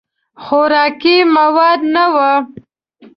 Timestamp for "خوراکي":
0.43-1.15